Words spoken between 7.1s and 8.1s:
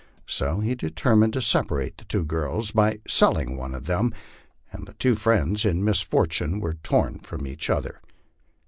from each other.